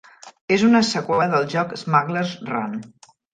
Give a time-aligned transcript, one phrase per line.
[0.55, 2.75] És una seqüela del joc "Smuggler's Run".